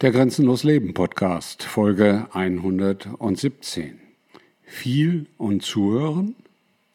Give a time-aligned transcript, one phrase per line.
[0.00, 4.00] Der Grenzenlos Leben Podcast, Folge 117.
[4.62, 6.36] Viel und zuhören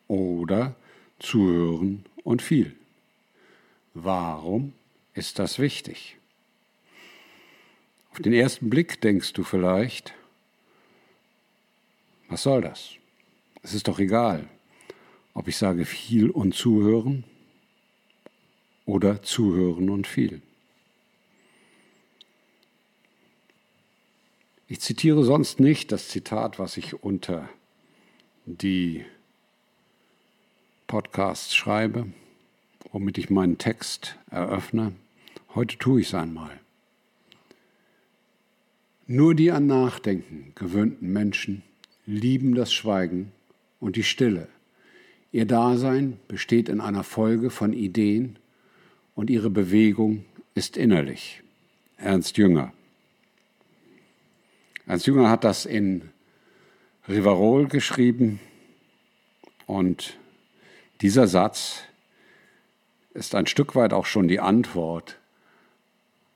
[0.08, 0.76] oder
[1.20, 2.74] zuhören und viel.
[3.94, 4.74] Warum
[5.14, 6.18] ist das wichtig?
[8.10, 10.16] Auf den ersten Blick denkst du vielleicht,
[12.28, 12.94] was soll das?
[13.62, 14.50] Es ist doch egal,
[15.36, 17.24] ob ich sage viel und zuhören
[18.88, 20.42] oder zuhören und viel.
[24.68, 27.48] Ich zitiere sonst nicht das Zitat, was ich unter
[28.46, 29.06] die
[30.88, 32.08] Podcasts schreibe,
[32.92, 34.94] womit ich meinen Text eröffne.
[35.54, 36.60] Heute tue ich es einmal.
[39.06, 41.62] Nur die an Nachdenken gewöhnten Menschen
[42.08, 43.32] lieben das Schweigen
[43.80, 44.48] und die Stille.
[45.32, 48.40] Ihr Dasein besteht in einer Folge von Ideen
[49.14, 50.26] und ihre Bewegung
[50.56, 51.44] ist innerlich.
[51.98, 52.74] Ernst Jünger.
[54.88, 56.12] Ernst Jünger hat das in
[57.10, 58.40] Rivarol geschrieben
[59.66, 60.16] und
[61.02, 61.82] dieser Satz
[63.16, 65.18] ist ein Stück weit auch schon die Antwort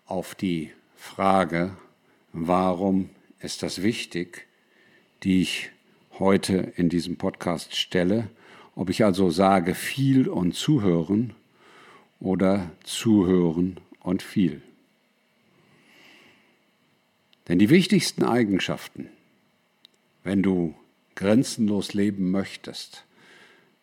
[0.08, 1.78] auf die Frage,
[2.34, 4.48] warum ist das wichtig,
[5.22, 5.70] die ich
[6.18, 8.30] heute in diesem Podcast stelle,
[8.74, 11.36] ob ich also sage viel und zuhören
[12.20, 14.64] oder zuhören und viel.
[17.50, 19.10] Denn die wichtigsten Eigenschaften,
[20.24, 20.76] wenn du
[21.16, 23.04] grenzenlos leben möchtest,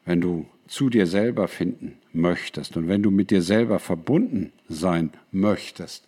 [0.04, 5.12] wenn du zu dir selber finden möchtest und wenn du mit dir selber verbunden sein
[5.32, 6.04] möchtest,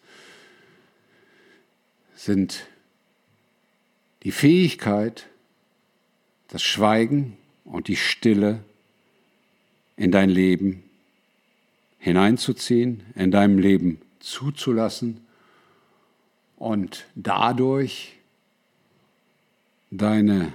[2.15, 2.69] sind
[4.23, 5.27] die Fähigkeit,
[6.49, 8.61] das Schweigen und die Stille
[9.97, 10.85] in dein Leben
[11.99, 15.28] hineinzuziehen, in deinem Leben zuzulassen
[16.59, 18.17] und dadurch
[19.91, 20.53] deine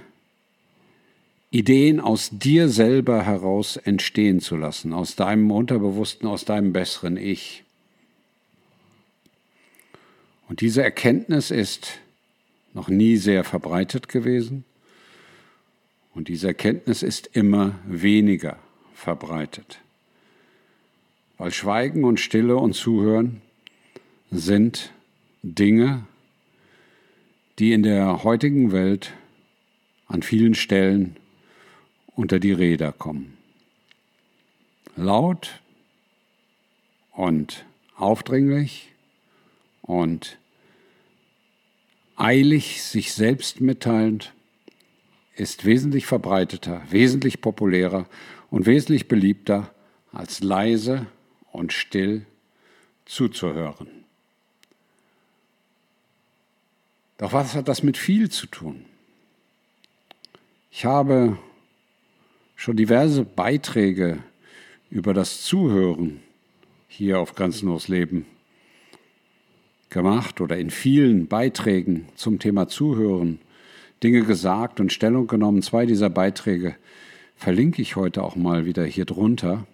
[1.50, 7.64] Ideen aus dir selber heraus entstehen zu lassen, aus deinem Unterbewussten, aus deinem besseren Ich.
[10.48, 11.98] Und diese Erkenntnis ist
[12.74, 14.64] noch nie sehr verbreitet gewesen
[16.12, 18.58] und diese Erkenntnis ist immer weniger
[18.94, 19.80] verbreitet.
[21.38, 23.40] Weil Schweigen und Stille und Zuhören
[24.30, 24.92] sind
[25.46, 26.06] Dinge,
[27.58, 29.12] die in der heutigen Welt
[30.06, 31.16] an vielen Stellen
[32.16, 33.36] unter die Räder kommen.
[34.96, 35.60] Laut
[37.12, 38.90] und aufdringlich
[39.82, 40.38] und
[42.16, 44.32] eilig sich selbst mitteilend
[45.36, 48.06] ist wesentlich verbreiteter, wesentlich populärer
[48.50, 49.74] und wesentlich beliebter
[50.10, 51.06] als leise
[51.52, 52.24] und still
[53.04, 54.03] zuzuhören.
[57.24, 58.84] Doch was hat das mit viel zu tun?
[60.70, 61.38] Ich habe
[62.54, 64.18] schon diverse Beiträge
[64.90, 66.20] über das Zuhören
[66.86, 68.26] hier auf Grenzenlos Leben
[69.88, 73.38] gemacht oder in vielen Beiträgen zum Thema Zuhören
[74.02, 75.62] Dinge gesagt und Stellung genommen.
[75.62, 76.76] Zwei dieser Beiträge
[77.36, 79.66] verlinke ich heute auch mal wieder hier drunter.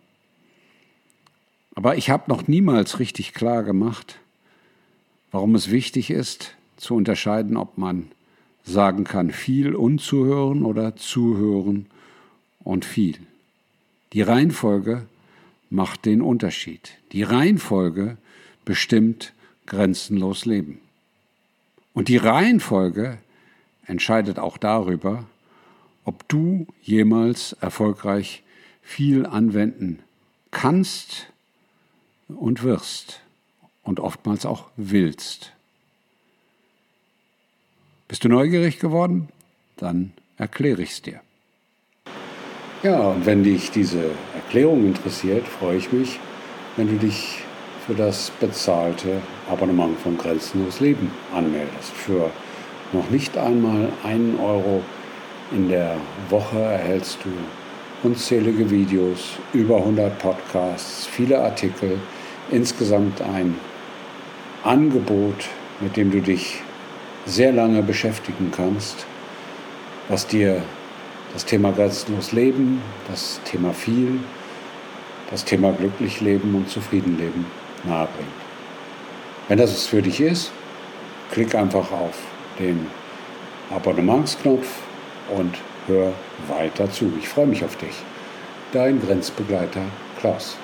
[1.75, 4.21] Aber ich habe noch niemals richtig klar gemacht,
[5.32, 8.11] warum es wichtig ist, zu unterscheiden, ob man
[8.65, 11.87] sagen kann, viel und zuhören oder zuhören
[12.61, 13.19] und viel.
[14.13, 15.07] Die Reihenfolge
[15.71, 16.99] macht den Unterschied.
[17.13, 18.17] Die Reihenfolge
[18.65, 19.33] bestimmt
[19.67, 20.81] grenzenlos Leben.
[21.95, 23.19] Und die Reihenfolge
[23.87, 25.25] entscheidet auch darüber,
[26.05, 28.43] ob du jemals erfolgreich
[28.83, 30.01] viel anwenden
[30.51, 31.27] kannst
[32.29, 33.21] und wirst
[33.83, 35.53] und oftmals auch willst.
[38.10, 39.28] Bist du neugierig geworden?
[39.76, 41.21] Dann erkläre ich es dir.
[42.82, 44.03] Ja, und wenn dich diese
[44.34, 46.19] Erklärung interessiert, freue ich mich,
[46.76, 47.44] wenn du dich
[47.87, 51.93] für das bezahlte Abonnement von Grenzenlos Leben anmeldest.
[51.93, 52.32] Für
[52.93, 54.82] noch nicht einmal einen Euro
[55.52, 55.96] in der
[56.31, 57.31] Woche erhältst du
[58.02, 62.00] unzählige Videos, über 100 Podcasts, viele Artikel,
[62.50, 63.55] insgesamt ein
[64.64, 65.44] Angebot,
[65.79, 66.61] mit dem du dich
[67.26, 69.06] sehr lange beschäftigen kannst,
[70.08, 70.62] was dir
[71.32, 74.19] das Thema grenzenlos Leben, das Thema viel,
[75.31, 77.46] das Thema glücklich leben und zufrieden leben
[77.84, 78.28] nahebringt.
[79.49, 80.50] Wenn das es für dich ist,
[81.31, 82.19] klick einfach auf
[82.58, 82.87] den
[83.70, 84.66] Abonnementsknopf
[85.37, 85.55] und
[85.87, 86.12] hör
[86.49, 87.12] weiter zu.
[87.19, 87.94] Ich freue mich auf dich.
[88.73, 89.82] Dein Grenzbegleiter
[90.20, 90.56] Klaus.